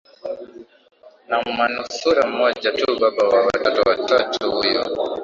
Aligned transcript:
na 1.29 1.37
manusura 1.57 2.21
mmoja 2.31 2.71
tu 2.71 2.99
baba 2.99 3.27
wa 3.27 3.39
watoto 3.45 3.81
watatu 3.89 4.51
huyu 4.51 4.83